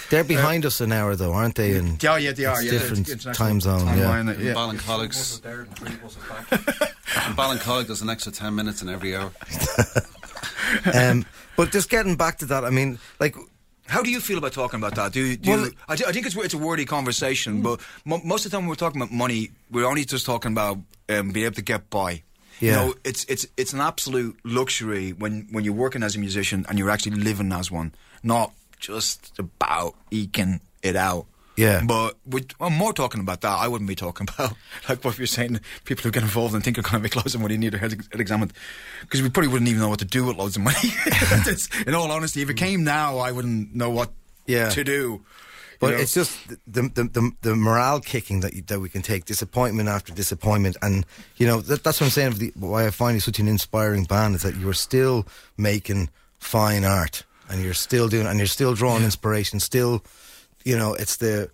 They're 0.09 0.25
behind 0.25 0.65
us 0.65 0.81
an 0.81 0.91
hour 0.91 1.15
though, 1.15 1.31
aren't 1.31 1.55
they? 1.55 1.75
And 1.77 2.01
Yeah, 2.03 2.17
yeah, 2.17 2.33
they 2.33 2.43
are. 2.43 2.55
It's 2.61 2.65
yeah, 2.65 2.71
different 2.79 3.07
international 3.09 3.33
time 3.33 3.61
zone, 3.61 3.85
yeah. 3.87 3.93
timeline, 4.03 4.35
In 4.35 4.45
yeah. 4.47 4.53
Ballincollig, 4.53 5.07
Buses 5.07 5.39
there 5.39 5.61
and 5.61 5.77
three 5.77 5.95
buses 5.95 6.17
back. 6.27 6.51
in 6.81 7.33
Ballincollig 7.35 7.87
there's 7.87 8.01
an 8.01 8.09
extra 8.09 8.33
10 8.33 8.53
minutes 8.53 8.81
in 8.81 8.89
every 8.89 9.15
hour. 9.15 9.31
um, 10.93 11.25
but 11.55 11.71
just 11.71 11.89
getting 11.89 12.15
back 12.15 12.39
to 12.39 12.45
that, 12.47 12.65
I 12.65 12.69
mean, 12.69 12.99
like 13.19 13.35
How 13.87 14.01
do 14.01 14.09
you 14.09 14.19
feel 14.19 14.37
about 14.37 14.53
talking 14.53 14.79
about 14.79 14.95
that? 14.95 15.11
Do, 15.11 15.19
you- 15.21 15.37
do 15.37 15.49
Well, 15.49 15.65
you, 15.65 15.73
I, 15.87 15.93
I 15.93 16.11
think 16.13 16.25
it's 16.25 16.35
it's 16.35 16.53
a 16.53 16.57
wordy 16.57 16.85
conversation, 16.85 17.61
but 17.61 17.79
mo- 18.05 18.21
most 18.23 18.45
of 18.45 18.51
the 18.51 18.57
time 18.57 18.63
when 18.65 18.69
we're 18.69 18.75
talking 18.75 19.01
about 19.01 19.11
money, 19.13 19.51
we're 19.71 19.85
only 19.85 20.05
just 20.05 20.25
talking 20.25 20.51
about 20.53 20.77
um, 21.09 21.31
being 21.31 21.45
able 21.45 21.55
to 21.55 21.61
get 21.61 21.89
by. 21.89 22.23
You 22.59 22.71
know, 22.71 22.93
it's 23.03 23.25
it's 23.25 23.45
it's 23.57 23.73
an 23.73 23.81
absolute 23.81 24.37
luxury 24.45 25.11
when 25.11 25.47
when 25.51 25.65
you're 25.65 25.73
working 25.73 26.01
as 26.03 26.15
a 26.15 26.19
musician 26.19 26.65
and 26.69 26.79
you're 26.79 26.89
actually 26.89 27.17
living 27.17 27.51
as 27.51 27.69
one, 27.69 27.93
not 28.23 28.53
just 28.79 29.37
about 29.37 29.95
eking 30.11 30.61
it 30.81 30.95
out. 30.95 31.25
Yeah. 31.55 31.83
But 31.85 32.15
I'm 32.59 32.73
more 32.73 32.93
talking 32.93 33.21
about 33.21 33.41
that. 33.41 33.51
I 33.59 33.67
wouldn't 33.67 33.87
be 33.87 33.95
talking 33.95 34.27
about 34.37 34.53
like 34.89 35.03
what 35.05 35.17
you're 35.17 35.27
saying. 35.27 35.59
People 35.85 36.03
who 36.03 36.11
get 36.11 36.23
involved 36.23 36.55
and 36.55 36.63
think 36.63 36.77
they're 36.77 36.83
going 36.83 36.95
to 36.95 36.99
make 36.99 37.15
loads 37.15 37.35
of 37.35 37.41
money 37.41 37.57
need 37.57 37.73
their 37.73 37.79
head 37.79 37.93
ex- 37.93 38.09
examined 38.13 38.53
because 39.01 39.21
we 39.21 39.29
probably 39.29 39.49
wouldn't 39.49 39.69
even 39.69 39.81
know 39.81 39.89
what 39.89 39.99
to 39.99 40.05
do 40.05 40.25
with 40.25 40.37
loads 40.37 40.55
of 40.55 40.63
money. 40.63 40.89
In 41.87 41.93
all 41.93 42.11
honesty, 42.11 42.41
if 42.41 42.49
it 42.49 42.55
came 42.57 42.83
now, 42.83 43.17
I 43.19 43.31
wouldn't 43.31 43.75
know 43.75 43.89
what 43.89 44.11
Yeah. 44.47 44.69
to 44.69 44.83
do. 44.83 45.23
But 45.79 45.87
You 45.89 45.95
know? 45.97 46.01
it's 46.03 46.13
just 46.13 46.47
the, 46.47 46.57
the 46.81 47.03
the 47.11 47.31
the 47.41 47.55
morale 47.55 47.99
kicking 47.99 48.39
that 48.39 48.53
you, 48.53 48.61
that 48.67 48.79
we 48.79 48.87
can 48.87 49.01
take, 49.01 49.25
disappointment 49.25 49.89
after 49.89 50.13
disappointment, 50.13 50.77
and 50.81 51.05
you 51.35 51.45
know 51.45 51.59
that, 51.61 51.83
that's 51.83 51.99
what 51.99 52.05
I'm 52.07 52.11
saying. 52.11 52.27
Of 52.29 52.39
the, 52.39 52.53
why 52.55 52.87
I 52.87 52.89
find 52.89 53.15
you 53.15 53.19
such 53.19 53.39
an 53.39 53.49
inspiring 53.49 54.05
band 54.05 54.35
is 54.35 54.43
that 54.43 54.55
you 54.55 54.69
are 54.69 54.73
still 54.73 55.27
making 55.57 56.09
fine 56.39 56.85
art, 56.85 57.25
and 57.49 57.61
you're 57.61 57.73
still 57.73 58.07
doing, 58.07 58.27
and 58.27 58.37
you're 58.39 58.47
still 58.47 58.73
drawing 58.75 59.03
inspiration. 59.03 59.59
Still, 59.59 60.05
you 60.63 60.77
know, 60.77 60.93
it's 60.93 61.17
the 61.17 61.49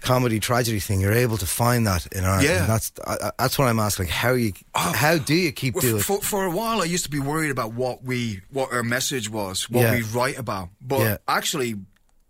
comedy 0.00 0.40
tragedy 0.40 0.80
thing. 0.80 1.00
You're 1.00 1.12
able 1.12 1.36
to 1.38 1.46
find 1.46 1.86
that 1.86 2.06
in 2.12 2.24
art. 2.24 2.42
Yeah. 2.42 2.66
that's 2.66 2.92
I, 3.06 3.32
that's 3.38 3.58
what 3.58 3.68
I'm 3.68 3.78
asking. 3.78 4.06
Like, 4.06 4.12
how 4.14 4.32
you, 4.32 4.52
Oh, 4.74 4.92
how 4.94 5.18
do 5.18 5.34
you 5.34 5.52
keep 5.52 5.74
Well, 5.74 5.82
doing 5.82 5.96
it? 5.98 6.02
for, 6.04 6.20
for 6.22 6.44
a 6.46 6.50
while, 6.50 6.80
I 6.80 6.84
used 6.84 7.04
to 7.04 7.10
be 7.10 7.18
worried 7.20 7.50
about 7.50 7.74
what 7.74 8.02
we, 8.02 8.40
what 8.50 8.72
our 8.72 8.82
message 8.82 9.28
was, 9.28 9.68
what 9.68 9.82
Yeah. 9.82 9.94
we 9.96 10.02
write 10.02 10.38
about. 10.38 10.70
But 10.80 11.00
Yeah. 11.00 11.16
actually, 11.28 11.74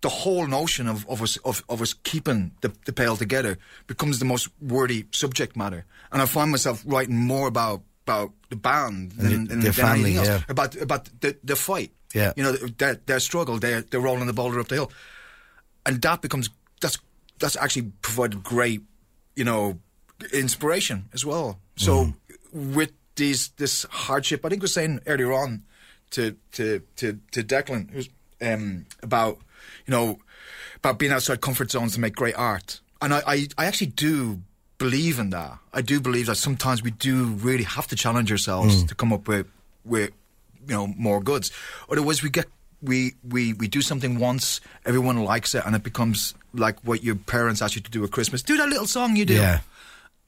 the 0.00 0.08
whole 0.08 0.46
notion 0.46 0.88
of, 0.88 1.06
of 1.08 1.20
us 1.22 1.36
of, 1.44 1.62
of 1.68 1.80
us 1.82 1.92
keeping 1.92 2.52
the, 2.62 2.72
the 2.86 2.92
pale 2.92 3.16
together 3.16 3.58
becomes 3.86 4.18
the 4.18 4.24
most 4.24 4.48
wordy 4.60 5.04
subject 5.12 5.56
matter. 5.56 5.84
And 6.10 6.22
I 6.22 6.26
find 6.26 6.50
myself 6.50 6.82
writing 6.86 7.16
more 7.18 7.46
about 7.46 7.82
about 8.06 8.32
the 8.48 8.56
band 8.56 9.12
than, 9.12 9.30
your- 9.30 9.38
than, 9.46 9.60
their 9.60 9.72
than 9.72 9.84
family, 9.84 10.00
anything 10.16 10.16
else. 10.16 10.28
yeah. 10.28 10.40
About 10.48 10.74
about 10.80 11.08
the 11.20 11.36
the 11.44 11.54
fight. 11.54 11.92
Yeah. 12.14 12.32
you 12.34 12.42
know 12.42 12.52
their 12.52 12.94
their 12.94 13.20
struggle. 13.20 13.58
They're 13.58 13.82
they're 13.82 14.00
rolling 14.00 14.26
the 14.26 14.32
boulder 14.32 14.58
up 14.58 14.68
the 14.68 14.74
hill, 14.76 14.90
and 15.86 16.00
that 16.02 16.22
becomes 16.22 16.50
that's 16.80 16.98
that's 17.38 17.56
actually 17.56 17.92
provided 18.02 18.42
great, 18.42 18.82
you 19.34 19.44
know, 19.44 19.78
inspiration 20.32 21.08
as 21.12 21.24
well. 21.24 21.58
So 21.76 22.12
with 22.52 22.92
these 23.16 23.48
this 23.56 23.84
hardship, 23.90 24.44
I 24.44 24.48
think 24.48 24.62
I 24.62 24.64
was 24.64 24.74
saying 24.74 25.00
earlier 25.06 25.32
on 25.32 25.62
to 26.10 26.36
to 26.52 26.82
to 26.96 27.18
to 27.32 27.42
Declan 27.42 27.90
who's, 27.90 28.08
um, 28.40 28.86
about 29.02 29.38
you 29.86 29.92
know 29.92 30.18
about 30.76 30.98
being 30.98 31.12
outside 31.12 31.40
comfort 31.40 31.70
zones 31.70 31.94
to 31.94 32.00
make 32.00 32.14
great 32.14 32.34
art, 32.36 32.80
and 33.00 33.14
I, 33.14 33.22
I 33.26 33.46
I 33.56 33.66
actually 33.66 33.88
do 33.88 34.40
believe 34.78 35.18
in 35.18 35.30
that. 35.30 35.58
I 35.72 35.82
do 35.82 36.00
believe 36.00 36.26
that 36.26 36.36
sometimes 36.36 36.82
we 36.82 36.90
do 36.90 37.24
really 37.24 37.64
have 37.64 37.86
to 37.88 37.96
challenge 37.96 38.32
ourselves 38.32 38.84
to 38.84 38.94
come 38.94 39.12
up 39.12 39.28
with 39.28 39.46
with 39.84 40.10
you 40.66 40.74
know 40.74 40.86
more 40.96 41.20
goods. 41.20 41.50
Otherwise, 41.90 42.22
we 42.22 42.30
get 42.30 42.46
we 42.82 43.14
we 43.28 43.52
we 43.54 43.68
do 43.68 43.82
something 43.82 44.18
once, 44.18 44.60
everyone 44.84 45.22
likes 45.24 45.54
it, 45.54 45.62
and 45.66 45.74
it 45.76 45.82
becomes 45.82 46.34
like 46.54 46.78
what 46.80 47.02
your 47.04 47.14
parents 47.16 47.62
ask 47.62 47.74
you 47.76 47.82
to 47.82 47.90
do 47.90 48.02
at 48.04 48.10
Christmas. 48.10 48.42
Do 48.42 48.56
that 48.56 48.68
little 48.68 48.86
song 48.86 49.16
you 49.16 49.24
do. 49.24 49.34
Yeah. 49.34 49.60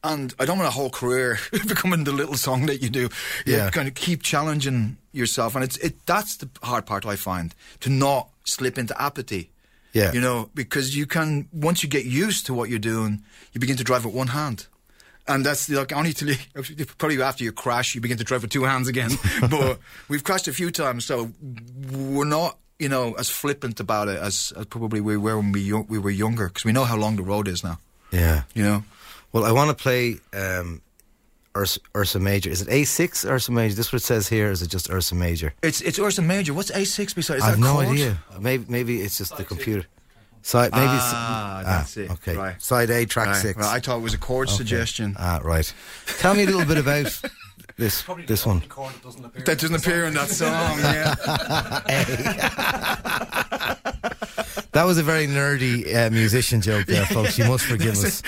And 0.04 0.34
I 0.40 0.44
don't 0.46 0.58
want 0.58 0.66
a 0.68 0.72
whole 0.72 0.90
career 0.90 1.38
becoming 1.68 2.02
the 2.04 2.10
little 2.12 2.34
song 2.36 2.66
that 2.66 2.82
you 2.82 2.90
do. 2.90 3.08
You 3.46 3.56
Yeah. 3.56 3.70
kind 3.70 3.86
of 3.88 3.94
keep 3.94 4.22
challenging 4.22 4.96
yourself, 5.12 5.54
and 5.54 5.62
it's 5.64 5.76
it. 5.78 5.94
That's 6.06 6.36
the 6.38 6.48
hard 6.62 6.86
part 6.86 7.06
I 7.06 7.16
find 7.16 7.54
to 7.80 7.90
not 7.90 8.28
slip 8.44 8.78
into 8.78 9.00
apathy. 9.00 9.50
Yeah. 9.92 10.12
You 10.12 10.20
know, 10.20 10.50
because 10.54 10.96
you 10.96 11.06
can 11.06 11.48
once 11.52 11.82
you 11.82 11.88
get 11.88 12.04
used 12.04 12.46
to 12.46 12.54
what 12.54 12.68
you're 12.68 12.78
doing, 12.80 13.22
you 13.52 13.60
begin 13.60 13.76
to 13.76 13.84
drive 13.84 14.04
with 14.04 14.14
one 14.14 14.28
hand. 14.28 14.66
And 15.28 15.46
that's 15.46 15.68
like 15.68 15.92
only 15.92 16.12
till 16.12 16.30
you, 16.30 16.36
probably 16.98 17.22
after 17.22 17.44
you 17.44 17.52
crash, 17.52 17.94
you 17.94 18.00
begin 18.00 18.18
to 18.18 18.24
drive 18.24 18.42
with 18.42 18.50
two 18.50 18.64
hands 18.64 18.88
again. 18.88 19.10
but 19.50 19.78
we've 20.08 20.24
crashed 20.24 20.48
a 20.48 20.52
few 20.52 20.70
times, 20.70 21.04
so 21.04 21.30
we're 21.92 22.24
not, 22.24 22.58
you 22.78 22.88
know, 22.88 23.12
as 23.14 23.30
flippant 23.30 23.78
about 23.78 24.08
it 24.08 24.18
as, 24.18 24.52
as 24.56 24.66
probably 24.66 25.00
we 25.00 25.16
were 25.16 25.36
when 25.36 25.52
we 25.52 25.72
we 25.72 25.98
were 25.98 26.10
younger, 26.10 26.48
because 26.48 26.64
we 26.64 26.72
know 26.72 26.84
how 26.84 26.96
long 26.96 27.16
the 27.16 27.22
road 27.22 27.46
is 27.46 27.62
now. 27.62 27.78
Yeah. 28.10 28.42
You 28.54 28.64
know, 28.64 28.84
Well, 29.32 29.44
I 29.44 29.52
want 29.52 29.70
to 29.76 29.80
play 29.80 30.16
um, 30.34 30.82
Ursa, 31.56 31.78
Ursa 31.96 32.18
Major. 32.18 32.50
Is 32.50 32.60
it 32.62 32.68
A6 32.68 33.24
Ursa 33.30 33.52
Major? 33.52 33.74
This 33.76 33.86
is 33.86 33.92
what 33.92 34.02
it 34.02 34.04
says 34.04 34.28
here. 34.28 34.50
Is 34.50 34.60
it 34.60 34.68
just 34.68 34.90
Ursa 34.90 35.14
Major? 35.14 35.54
it's 35.62 35.80
it's 35.82 35.98
Ursa 36.00 36.22
Major. 36.22 36.52
What's 36.52 36.72
A6 36.72 37.14
beside? 37.14 37.36
Is 37.36 37.42
I 37.44 37.50
have 37.50 37.60
that 37.60 37.64
no 37.64 37.74
chord? 37.74 37.86
idea. 37.88 38.18
Maybe 38.40 38.64
maybe 38.68 39.00
it's 39.02 39.18
just 39.18 39.36
the 39.36 39.44
computer. 39.44 39.86
Side 40.42 40.72
maybe. 40.72 40.84
it's- 40.84 41.00
Ah, 41.02 41.62
that's 41.64 41.96
it. 41.96 42.10
Okay. 42.10 42.36
Right. 42.36 42.60
Side 42.60 42.90
A, 42.90 43.06
track 43.06 43.28
Right, 43.28 43.36
six. 43.36 43.56
right, 43.58 43.76
I 43.76 43.80
thought 43.80 43.98
it 43.98 44.02
was 44.02 44.14
a 44.14 44.18
chord 44.18 44.48
suggestion. 44.50 45.14
Ah, 45.18 45.40
right. 45.42 45.72
Tell 46.18 46.34
me 46.34 46.42
a 46.42 46.46
little 46.46 46.64
bit 46.64 46.78
about 46.78 47.20
this 47.78 48.02
Probably 48.02 48.26
this 48.26 48.44
one. 48.44 48.60
chord 48.62 48.92
that 48.94 49.02
doesn't 49.02 49.24
appear. 49.24 49.42
That 49.44 49.58
doesn't 49.58 49.76
appear 49.76 50.04
in 50.06 50.14
that 50.14 50.28
song. 50.28 50.78
Yeah. 50.80 51.14
That 54.72 54.84
was 54.84 54.96
a 54.96 55.02
very 55.02 55.26
nerdy 55.26 55.94
uh, 55.94 56.08
musician 56.10 56.62
joke 56.62 56.86
there, 56.86 57.04
folks. 57.04 57.36
You 57.38 57.44
must 57.44 57.66
forgive 57.66 57.92
us. 57.98 58.22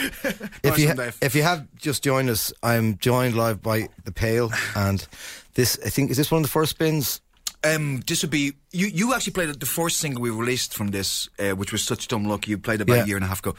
If 0.62 0.78
you, 0.78 0.88
Nice 0.88 0.97
one, 0.99 1.06
Dave. 1.06 1.18
if 1.23 1.35
you 1.35 1.42
have 1.42 1.66
just 1.76 2.04
joined 2.04 2.28
us, 2.28 2.52
I'm 2.62 2.99
joined 2.99 3.35
live 3.35 3.62
by 3.62 3.88
The 4.04 4.12
Pale. 4.12 4.52
And 4.76 5.06
this, 5.54 5.78
I 5.85 5.88
think, 5.88 6.11
is 6.11 6.18
this 6.18 6.30
one 6.30 6.40
of 6.40 6.42
the 6.42 6.50
first 6.50 6.71
spins? 6.73 7.23
Um, 7.64 8.00
this 8.06 8.23
would 8.23 8.30
be 8.30 8.52
you. 8.73 8.87
You 8.88 9.14
actually 9.14 9.33
played 9.33 9.59
the 9.59 9.66
first 9.66 9.97
single 9.97 10.21
we 10.23 10.30
released 10.30 10.75
from 10.75 10.88
this, 10.90 11.28
uh, 11.38 11.56
which 11.56 11.73
was 11.73 11.83
such 11.83 12.09
dumb 12.09 12.25
luck. 12.26 12.47
You 12.47 12.59
played 12.59 12.80
about 12.80 12.97
Yeah. 12.97 13.04
a 13.04 13.06
year 13.06 13.16
and 13.16 13.25
a 13.25 13.28
half 13.28 13.38
ago, 13.40 13.54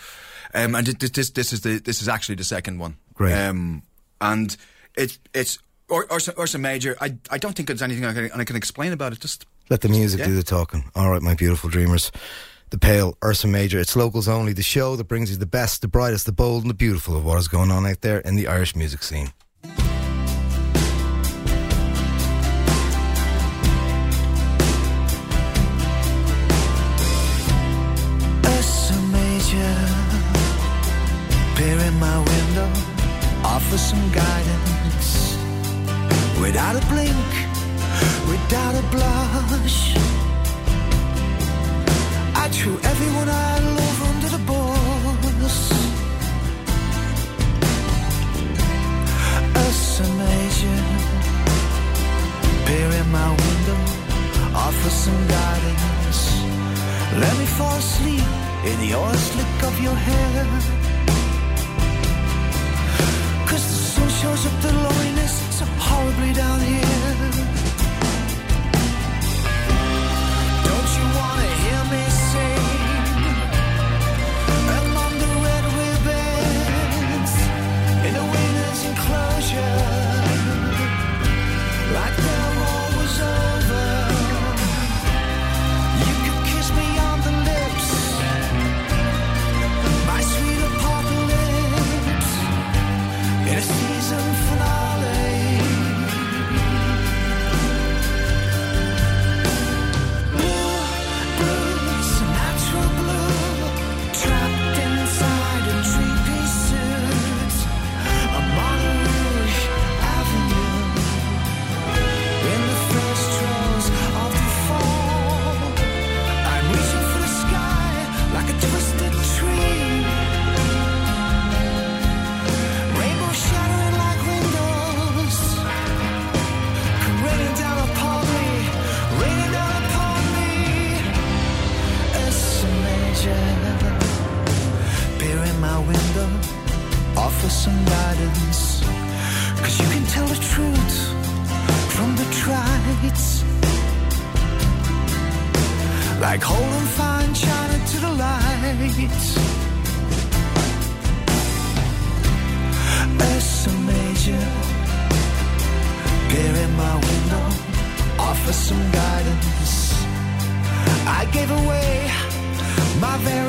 um, 0.53 0.75
and 0.75 0.85
this, 0.87 1.09
this 1.11 1.31
this 1.31 1.51
is 1.53 1.61
the 1.61 1.79
this 1.79 2.01
is 2.01 2.07
actually 2.07 2.35
the 2.35 2.43
second 2.43 2.79
one. 2.79 2.97
Great. 3.15 3.33
Um, 3.33 3.81
and 4.21 4.55
it's 4.95 5.17
it's 5.33 5.57
Ursa, 5.91 6.33
Ursa 6.39 6.57
Major. 6.59 6.95
I 7.01 7.17
I 7.31 7.37
don't 7.39 7.55
think 7.55 7.67
there's 7.67 7.81
anything 7.81 8.05
I 8.05 8.13
can, 8.13 8.41
I 8.41 8.43
can 8.43 8.55
explain 8.55 8.91
about 8.93 9.11
it. 9.13 9.19
Just 9.21 9.45
Let 9.69 9.81
the 9.81 9.89
music 9.89 10.19
Yeah. 10.19 10.27
do 10.27 10.35
the 10.35 10.43
talking. 10.43 10.83
All 10.95 11.09
right, 11.09 11.21
my 11.23 11.33
beautiful 11.33 11.69
dreamers. 11.71 12.11
The 12.69 12.77
Pale, 12.79 13.17
Ursa 13.23 13.47
Major. 13.47 13.79
It's 13.79 13.95
locals 13.95 14.27
only. 14.27 14.53
The 14.53 14.63
show 14.63 14.95
that 14.97 15.07
brings 15.07 15.29
you 15.31 15.37
the 15.37 15.45
best, 15.47 15.81
the 15.81 15.87
brightest, 15.87 16.25
the 16.25 16.31
bold, 16.31 16.63
and 16.63 16.69
the 16.69 16.75
beautiful 16.75 17.15
of 17.15 17.23
what 17.25 17.37
is 17.39 17.47
going 17.47 17.71
on 17.71 17.85
out 17.85 18.01
there 18.01 18.19
in 18.19 18.35
the 18.35 18.47
Irish 18.47 18.75
music 18.75 19.01
scene. 19.03 19.31
Some 33.85 34.11
guidance. 34.11 35.37
Without 36.41 36.75
a 36.75 36.83
blink, 36.87 37.31
without 38.27 38.73
a 38.73 38.81
blush, 38.89 40.04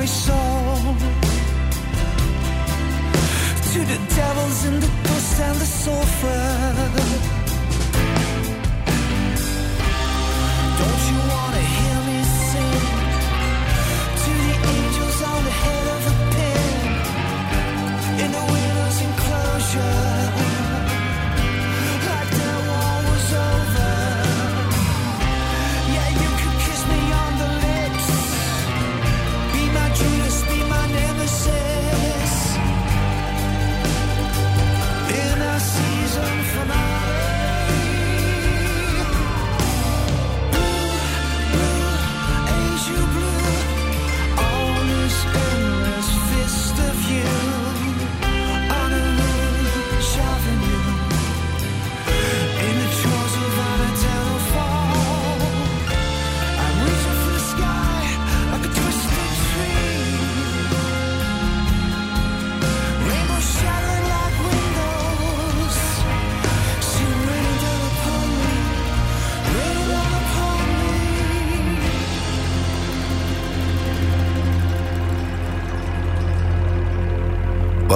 my 0.06 0.12
soul 0.12 0.94
to 3.72 3.78
the 3.80 3.98
devils 4.14 4.64
in 4.66 4.78
the 4.78 4.90
dust 5.02 5.40
and 5.40 5.58
the 5.58 5.66
sulfur. 5.66 7.35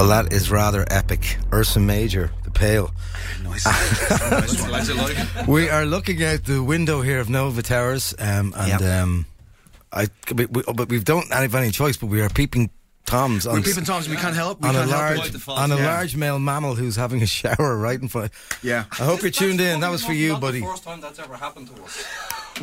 Well, 0.01 0.09
that 0.23 0.33
is 0.33 0.49
rather 0.49 0.83
epic. 0.89 1.37
Ursa 1.53 1.79
Major, 1.79 2.31
the 2.43 2.49
Pale. 2.49 2.89
Nice. 3.43 3.65
nice 3.67 4.59
one. 4.59 4.69
Glad 4.71 4.87
you 4.87 4.93
like 4.95 5.15
it. 5.15 5.27
We 5.47 5.69
are 5.69 5.85
looking 5.85 6.23
out 6.23 6.43
the 6.43 6.63
window 6.63 7.01
here 7.01 7.19
of 7.19 7.29
Nova 7.29 7.61
Towers, 7.61 8.15
um, 8.17 8.51
and 8.57 8.67
Yep. 8.67 8.81
um, 8.81 9.25
I, 9.93 10.07
we, 10.33 10.47
we, 10.47 10.63
but 10.73 10.89
we 10.89 10.97
don't 11.01 11.31
have 11.31 11.53
any 11.53 11.69
choice. 11.69 11.97
But 11.97 12.07
we 12.07 12.19
are 12.21 12.29
peeping 12.29 12.71
toms 13.05 13.45
on, 13.45 13.53
We're 13.57 13.61
peeping 13.61 13.83
toms. 13.83 14.09
We 14.09 14.15
can't 14.15 14.33
help. 14.33 14.59
We 14.61 14.69
on 14.69 14.75
a 14.75 14.79
can't 14.79 14.89
help 14.89 15.01
large 15.03 15.19
Quite 15.19 15.33
the 15.33 15.51
on 15.51 15.71
a 15.71 15.77
Yeah. 15.77 15.85
large 15.93 16.15
male 16.15 16.39
mammal 16.39 16.73
who's 16.73 16.95
having 16.95 17.21
a 17.21 17.27
shower 17.27 17.77
right 17.77 18.01
in 18.01 18.07
front. 18.07 18.31
Yeah. 18.63 18.85
I 18.93 19.05
hope 19.05 19.21
you're 19.21 19.29
tuned 19.29 19.61
in. 19.61 19.81
That 19.81 19.91
was 19.91 20.03
for 20.03 20.13
you, 20.13 20.29
Not 20.31 20.41
buddy. 20.41 20.61
The 20.61 20.65
first 20.65 20.83
time 20.83 20.99
that's 20.99 21.19
ever 21.19 21.35
happened 21.37 21.67
to 21.75 21.83
us. 21.83 22.03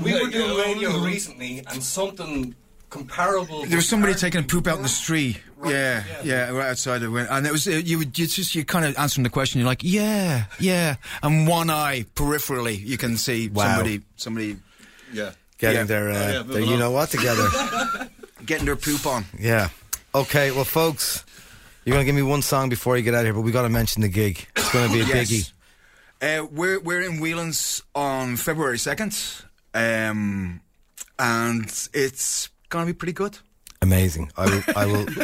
We 0.03 0.13
were 0.13 0.29
doing 0.29 0.57
radio 0.59 0.99
recently, 0.99 1.63
and 1.71 1.85
something 1.85 2.57
comparable. 2.91 3.65
There 3.67 3.77
was 3.77 3.89
somebody 3.89 4.15
taking 4.15 4.41
a 4.41 4.45
poop 4.45 4.67
out 4.67 4.77
in 4.77 4.83
the 4.83 4.89
street. 4.89 5.41
Right, 5.57 5.73
yeah, 5.73 6.05
yeah. 6.09 6.23
yeah, 6.25 6.51
right 6.51 6.69
outside 6.71 6.99
the 6.99 7.11
window, 7.11 7.33
and 7.33 7.45
it 7.47 7.51
was 7.53 7.67
uh, 7.67 7.73
you. 7.73 7.99
Would 7.99 8.17
you 8.19 8.27
just 8.29 8.55
you 8.55 8.65
kind 8.65 8.85
of 8.85 8.97
answering 8.97 9.25
the 9.25 9.31
question. 9.31 9.59
You're 9.61 9.67
like, 9.69 9.83
yeah, 9.83 10.45
yeah, 10.61 10.97
and 11.23 11.49
one 11.49 11.69
eye 11.69 12.05
peripherally, 12.15 12.79
you 12.79 12.97
can 12.97 13.17
see 13.17 13.49
Wow. 13.49 13.65
somebody, 13.75 14.01
somebody 14.17 14.57
Yeah. 15.13 15.33
Getting 15.59 15.79
Yeah. 15.79 15.85
their, 15.85 16.11
uh, 16.11 16.15
Oh, 16.15 16.31
yeah, 16.33 16.43
their 16.43 16.61
you 16.63 16.77
know 16.77 16.93
what 16.93 17.11
together. 17.11 17.49
getting 18.47 18.67
their 18.67 18.77
poop 18.77 19.05
on. 19.07 19.25
yeah. 19.37 19.71
Okay. 20.15 20.53
Well, 20.53 20.65
folks, 20.65 21.25
you're 21.85 21.95
gonna 21.95 22.05
give 22.05 22.15
me 22.15 22.23
one 22.23 22.43
song 22.43 22.69
before 22.69 22.97
you 22.97 23.03
get 23.03 23.15
out 23.15 23.21
of 23.21 23.27
here, 23.27 23.35
but 23.35 23.41
we 23.41 23.51
got 23.51 23.63
to 23.63 23.69
mention 23.69 24.03
the 24.03 24.09
gig. 24.09 24.47
It's 24.55 24.73
gonna 24.73 24.93
be 24.93 25.01
a 25.01 25.05
biggie. 25.17 25.51
Uh, 26.23 26.47
we're 26.53 26.79
we're 26.79 27.01
in 27.03 27.19
Whelan's 27.19 27.83
on 27.97 28.37
February 28.37 28.79
second, 28.79 29.17
um, 29.75 30.61
and 31.19 31.65
it's 31.93 32.49
gonna 32.69 32.87
be 32.87 32.93
pretty 32.93 33.13
good. 33.13 33.39
Amazing. 33.83 34.33
I 34.37 34.45
will. 34.47 34.63
I 34.77 34.87
will. 34.87 35.07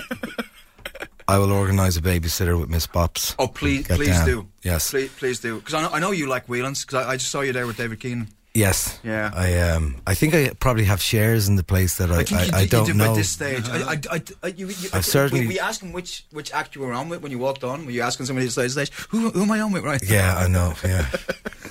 I 1.27 1.39
will 1.39 1.53
organise 1.53 1.97
a 1.97 2.03
babysitter 2.03 2.59
with 2.61 2.69
Miss 2.69 2.87
Bops. 2.87 3.35
Oh, 3.39 3.49
please, 3.49 3.87
please 3.89 4.09
down. 4.09 4.27
do. 4.27 4.49
Yes. 4.63 4.91
please, 4.91 5.11
please 5.17 5.41
do. 5.41 5.57
Because 5.59 5.73
I 5.73 5.81
know, 5.83 5.89
I 5.89 5.99
know 5.99 6.11
you 6.11 6.27
like 6.27 6.47
Whelan's. 6.49 6.85
Because 6.85 7.07
I, 7.07 7.13
I 7.13 7.17
just 7.17 7.31
saw 7.31 7.41
you 7.41 7.53
there 7.53 7.67
with 7.67 7.79
David 7.79 7.99
Keenan. 7.99 8.29
Yes. 8.53 9.01
Yeah. 9.03 9.33
I 9.35 9.59
um. 9.71 9.97
I 10.07 10.15
think 10.15 10.35
I 10.35 10.51
probably 10.51 10.85
have 10.85 11.01
shares 11.01 11.49
in 11.49 11.57
the 11.57 11.65
place 11.65 11.97
that 11.97 12.11
I. 12.13 12.19
I 12.19 12.45
you, 12.45 12.51
I 12.53 12.67
don't 12.67 12.87
did 12.87 12.97
know. 12.97 13.09
by 13.09 13.15
this 13.17 13.31
stage. 13.31 13.69
I, 13.69 13.95
I, 14.11 14.23
I, 14.43 14.47
you, 14.49 14.69
you, 14.69 14.89
I've 14.93 15.05
certainly- 15.05 15.47
We, 15.47 15.55
we 15.55 15.59
asked 15.61 15.83
him 15.83 15.93
which 15.93 16.25
which 16.31 16.53
act 16.53 16.77
you 16.77 16.83
were 16.83 16.93
on 16.93 17.09
with 17.09 17.21
when 17.23 17.33
you 17.33 17.39
walked 17.39 17.65
on. 17.65 17.85
Were 17.85 17.91
you 17.91 18.03
asking 18.03 18.27
somebody 18.27 18.47
to 18.47 18.53
stage 18.53 18.71
stage? 18.73 18.93
Who, 19.09 19.31
who 19.31 19.43
am 19.43 19.51
I 19.51 19.61
on 19.61 19.73
with? 19.73 19.83
Right. 19.83 20.01
Yeah, 20.09 20.37
I 20.37 20.47
know. 20.47 20.75
Yeah. 20.85 21.07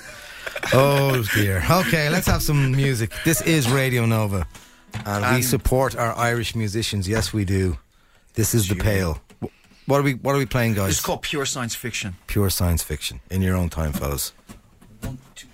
oh 0.74 1.22
dear. 1.34 1.64
Okay, 1.70 2.10
let's 2.10 2.26
have 2.26 2.42
some 2.42 2.72
music. 2.72 3.12
This 3.24 3.40
is 3.42 3.70
Radio 3.70 4.04
Nova, 4.04 4.46
and 5.06 5.36
we 5.36 5.42
support 5.42 5.96
our 5.96 6.16
Irish 6.16 6.54
musicians. 6.54 7.08
Yes, 7.08 7.32
we 7.32 7.44
do. 7.44 7.78
This 8.34 8.54
is 8.54 8.68
the 8.68 8.74
Pale. 8.76 9.20
What 9.86 10.00
are 10.00 10.02
we? 10.02 10.14
What 10.14 10.34
are 10.34 10.38
we 10.38 10.46
playing, 10.46 10.74
guys? 10.74 10.92
It's 10.92 11.00
called 11.00 11.22
pure 11.22 11.44
science 11.44 11.74
fiction. 11.74 12.16
Pure 12.26 12.50
science 12.50 12.82
fiction 12.82 13.20
in 13.30 13.42
your 13.42 13.54
own 13.54 13.68
time, 13.68 13.92
fellas. 13.92 14.32
One, 15.02 15.18
two, 15.34 15.46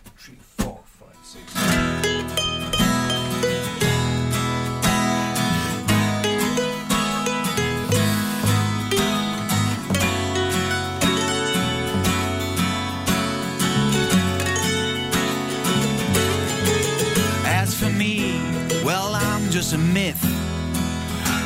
just 19.61 19.75
a 19.75 19.79
myth. 19.79 20.25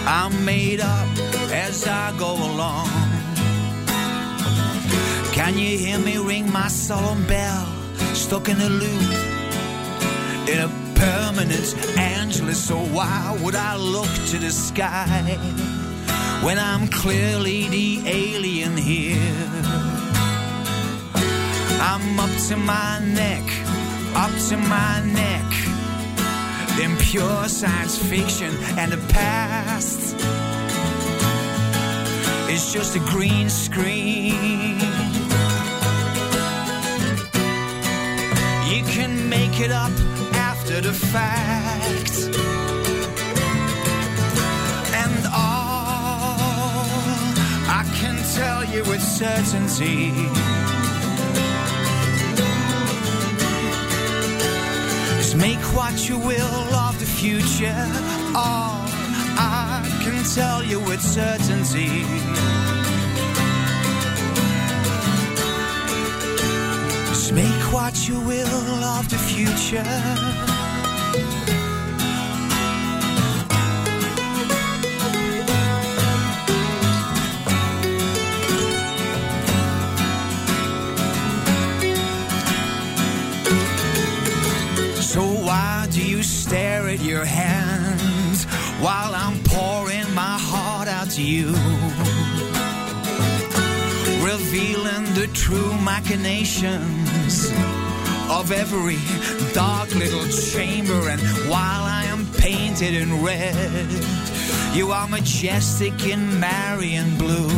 I'm 0.07 0.45
made 0.45 0.81
up 0.81 1.09
as 1.51 1.85
I 1.85 2.17
go 2.17 2.35
along. 2.35 2.89
Can 5.33 5.59
you 5.59 5.77
hear 5.77 5.99
me 5.99 6.19
ring 6.19 6.47
my 6.53 6.69
solemn 6.69 7.27
bell? 7.27 7.67
Stuck 8.15 8.49
in 8.49 8.61
a 8.61 8.69
loop, 8.69 9.11
in 10.49 10.59
a 10.61 10.71
permanent 10.95 11.75
angelus. 11.99 12.63
So 12.63 12.77
why 12.97 13.37
would 13.43 13.57
I 13.57 13.75
look 13.77 14.13
to 14.31 14.39
the 14.39 14.53
sky 14.53 15.09
when 16.45 16.57
I'm 16.57 16.87
clearly 16.87 17.69
the 17.69 18.03
alien 18.07 18.77
here? 18.77 19.41
I'm 21.91 22.21
up 22.21 22.35
to 22.49 22.57
my 22.57 23.01
neck, 23.01 23.45
up 24.15 24.33
to 24.51 24.57
my 24.57 25.03
neck 25.05 25.54
in 26.83 26.97
pure 26.97 27.49
science 27.49 27.97
fiction 27.97 28.53
and 28.79 28.93
the 28.93 29.13
past 29.13 30.15
is 32.51 32.73
just 32.73 32.97
a 32.97 33.01
green 33.01 33.49
screen. 33.49 34.35
You 38.71 38.83
can 38.85 39.29
make 39.29 39.61
it 39.61 39.71
up 39.71 39.93
after 40.35 40.81
the 40.81 40.93
fact. 40.93 42.13
And 45.03 45.27
all 45.27 46.37
I 47.69 47.85
can 47.95 48.17
tell 48.35 48.65
you 48.65 48.83
with 48.91 49.03
certainty 49.03 50.44
make 55.37 55.65
what 55.75 56.09
you 56.09 56.19
will 56.19 56.75
of 56.75 56.99
the 56.99 57.07
future. 57.07 57.87
All 58.35 58.85
I 59.37 59.83
can 60.03 60.25
tell 60.25 60.63
you 60.63 60.81
with 60.81 61.01
certainty. 61.01 62.05
is 67.11 67.33
make 67.33 67.73
what 67.73 68.09
you 68.09 68.21
will 68.21 68.85
of 68.85 69.09
the 69.09 69.19
future. 69.19 70.34
Hands 87.25 88.45
while 88.81 89.15
I'm 89.15 89.43
pouring 89.45 90.13
my 90.15 90.39
heart 90.39 90.89
out 90.89 91.11
to 91.11 91.23
you? 91.23 91.49
Revealing 94.25 95.05
the 95.15 95.29
true 95.33 95.73
machinations 95.81 97.53
of 98.31 98.53
every 98.53 98.99
dark 99.53 99.95
little 99.95 100.27
chamber, 100.29 101.09
and 101.09 101.21
while 101.49 101.85
I 101.85 102.05
am 102.05 102.27
painted 102.39 102.95
in 102.95 103.23
red, 103.23 103.89
you 104.75 104.93
are 104.93 105.09
majestic 105.09 106.07
in 106.07 106.41
Marion 106.41 107.17
blue. 107.17 107.49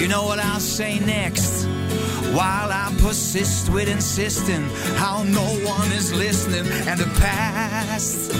You 0.00 0.08
know 0.08 0.24
what 0.24 0.38
I'll 0.38 0.60
say 0.60 0.98
next? 1.00 1.57
While 2.34 2.70
I 2.70 2.94
persist 2.98 3.70
with 3.70 3.88
insisting 3.88 4.68
how 4.96 5.22
no 5.24 5.46
one 5.64 5.90
is 5.92 6.12
listening, 6.12 6.66
and 6.86 7.00
the 7.00 7.10
past 7.18 8.32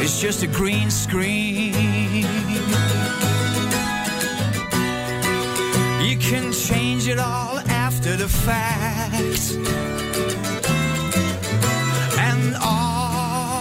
is 0.00 0.20
just 0.20 0.42
a 0.42 0.46
green 0.46 0.90
screen. 0.90 1.74
You 6.06 6.16
can 6.16 6.52
change 6.52 7.08
it 7.08 7.18
all 7.18 7.58
after 7.58 8.16
the 8.16 8.28
fact. 8.28 9.52
And 12.18 12.54
all 12.56 13.60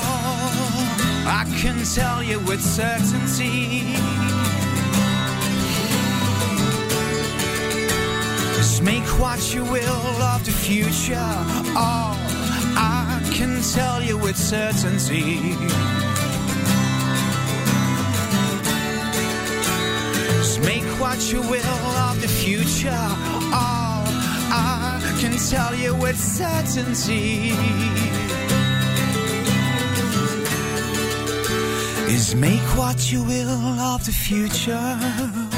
I 1.27 1.45
can 1.57 1.83
tell 1.83 2.21
you 2.21 2.39
with 2.39 2.61
certainty 2.61 4.44
make 8.85 9.19
what 9.19 9.53
you 9.53 9.63
will 9.63 10.21
of 10.33 10.45
the 10.45 10.51
future. 10.51 11.31
All 11.75 12.15
I 12.77 13.19
can 13.33 13.61
tell 13.73 14.01
you 14.03 14.17
with 14.17 14.37
certainty. 14.37 15.55
Just 20.37 20.59
make 20.61 20.89
what 21.01 21.19
you 21.31 21.41
will 21.41 21.87
of 22.09 22.21
the 22.21 22.27
future. 22.27 23.07
All 23.63 24.05
I 24.53 25.01
can 25.19 25.35
tell 25.49 25.73
you 25.73 25.95
with 25.95 26.19
certainty 26.19 27.49
is 32.15 32.35
make 32.35 32.67
what 32.77 33.11
you 33.11 33.23
will 33.23 33.79
of 33.93 34.05
the 34.05 34.11
future. 34.11 35.55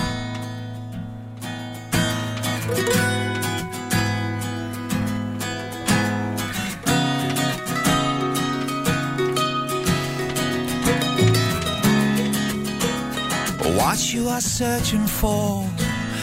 What 13.97 14.13
you 14.13 14.29
are 14.29 14.41
searching 14.41 15.07
for 15.07 15.67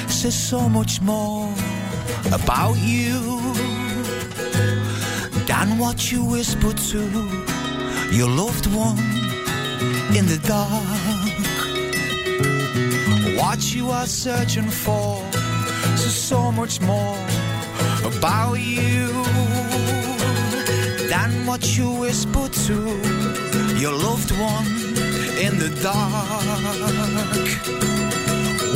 says 0.06 0.36
so 0.36 0.68
much 0.68 1.00
more 1.00 1.52
about 2.32 2.74
you 2.74 3.18
than 5.48 5.76
what 5.78 6.12
you 6.12 6.24
whisper 6.24 6.72
to 6.72 7.00
your 8.12 8.28
loved 8.28 8.66
one 8.72 8.96
in 10.16 10.24
the 10.26 10.40
dark. 10.46 10.84
What 13.42 13.74
you 13.74 13.90
are 13.90 14.06
searching 14.06 14.70
for 14.70 15.20
says 15.96 16.14
so 16.14 16.52
much 16.52 16.80
more 16.80 17.18
about 18.04 18.54
you 18.54 19.08
than 21.08 21.44
what 21.44 21.76
you 21.76 21.90
whisper 21.90 22.48
to 22.66 22.76
your 23.80 23.94
loved 23.94 24.30
one 24.38 24.83
in 25.38 25.58
the 25.58 25.68
dark. 25.82 27.48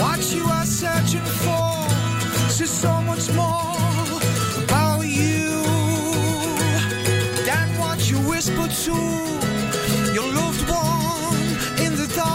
What 0.01 0.35
you 0.35 0.44
are 0.44 0.66
searching 0.66 1.29
for 1.44 1.88
says 2.51 2.71
so 2.71 3.01
much 3.03 3.31
more 3.33 3.77
about 4.64 5.03
you 5.07 5.62
than 7.49 7.68
what 7.79 8.11
you 8.11 8.18
whisper 8.29 8.66
to 8.85 8.97
your 10.12 10.29
loved 10.40 10.68
one 10.68 11.47
in 11.85 11.94
the 11.94 12.09
dark. 12.16 12.29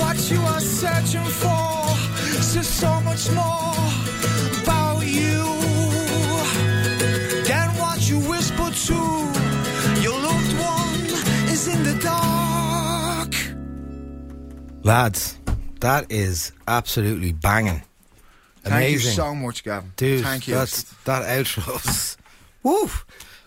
What 0.00 0.18
you 0.30 0.40
are 0.40 0.60
searching 0.60 1.28
for 1.42 1.96
says 2.40 2.68
so 2.68 3.00
much 3.02 3.30
more 3.30 3.91
Lads, 14.82 15.38
that 15.80 16.10
is 16.10 16.52
absolutely 16.66 17.32
banging. 17.32 17.82
Thank 18.64 18.92
you 18.92 18.98
so 19.00 19.34
much, 19.34 19.64
Gavin. 19.64 19.92
Dude, 19.96 20.22
Thank 20.22 20.46
you. 20.48 20.54
That's, 20.54 20.84
that 21.04 21.22
outro's. 21.22 22.16
Woo! 22.62 22.88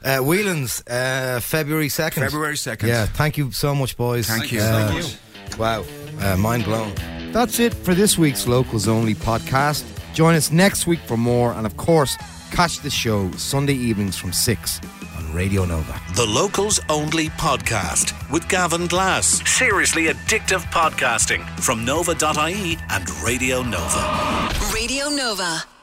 Uh, 0.04 0.20
Whelan's, 0.20 0.84
uh, 0.88 1.40
February 1.42 1.88
2nd. 1.88 2.14
February 2.14 2.56
2nd. 2.56 2.88
Yeah, 2.88 3.06
thank 3.06 3.38
you 3.38 3.52
so 3.52 3.74
much, 3.74 3.98
boys. 3.98 4.28
Thank 4.28 4.52
you. 4.52 4.60
Uh, 4.60 4.88
Thank 4.92 5.08
you. 5.08 5.58
Wow, 5.58 5.86
uh, 6.20 6.36
mind 6.38 6.66
blown. 6.66 6.94
That's 7.32 7.60
it 7.60 7.74
for 7.74 7.94
this 7.94 8.18
week's 8.18 8.48
Locals 8.48 8.88
Only 8.88 9.16
podcast. 9.16 9.84
Join 10.14 10.36
us 10.36 10.52
next 10.52 10.86
week 10.86 11.00
for 11.00 11.18
more, 11.18 11.54
and 11.54 11.66
of 11.66 11.76
course, 11.78 12.18
catch 12.56 12.80
the 12.80 12.90
show 12.90 13.30
Sunday 13.32 13.74
evenings 13.74 14.18
from 14.18 14.32
6 14.32 14.80
on 15.18 15.34
Radio 15.34 15.66
Nova. 15.66 16.00
The 16.16 16.26
Locals 16.26 16.80
Only 16.90 17.28
Podcast 17.32 18.14
with 18.32 18.48
Gavin 18.48 18.88
Glass. 18.88 19.42
Seriously 19.50 20.06
addictive 20.06 20.64
podcasting 20.72 21.46
from 21.60 21.84
nova.ie 21.84 22.78
and 22.90 23.10
Radio 23.22 23.62
Nova. 23.62 24.54
Radio 24.74 25.10
Nova. 25.10 25.75